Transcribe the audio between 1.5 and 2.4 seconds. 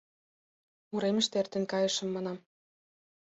кайышым, манам.